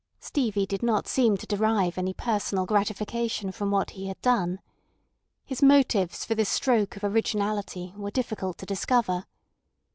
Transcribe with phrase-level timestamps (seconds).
[0.19, 4.59] Stevie did not seem to derive any personal gratification from what he had done.
[5.45, 9.27] His motives for this stroke of originality were difficult to discover.